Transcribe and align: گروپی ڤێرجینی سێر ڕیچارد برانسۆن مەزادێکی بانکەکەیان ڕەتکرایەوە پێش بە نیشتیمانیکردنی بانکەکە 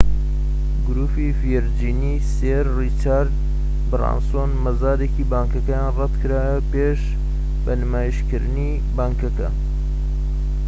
گروپی 0.85 1.25
ڤێرجینی 1.41 2.15
سێر 2.35 2.65
ڕیچارد 2.79 3.33
برانسۆن 3.89 4.51
مەزادێکی 4.65 5.29
بانکەکەیان 5.33 5.87
ڕەتکرایەوە 5.97 6.67
پێش 6.73 7.01
بە 7.63 7.73
نیشتیمانیکردنی 7.79 8.71
بانکەکە 8.97 9.49